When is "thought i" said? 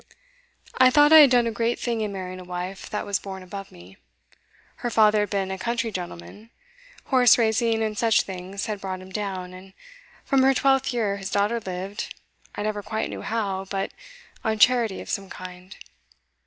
0.89-1.19